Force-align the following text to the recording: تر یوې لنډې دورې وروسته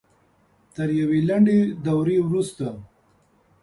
تر 0.75 0.89
یوې 0.99 1.19
لنډې 1.29 1.59
دورې 1.85 2.17
وروسته 2.21 2.67